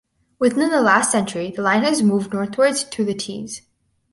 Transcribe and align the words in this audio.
Within 0.39 0.69
the 0.71 0.81
last 0.81 1.11
century 1.11 1.51
the 1.51 1.61
line 1.61 1.83
has 1.83 2.01
moved 2.01 2.33
northwards 2.33 2.83
to 2.85 3.05
the 3.05 3.13
Tees. 3.13 3.61